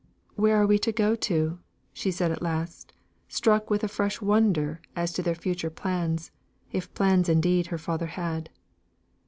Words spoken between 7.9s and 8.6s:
had.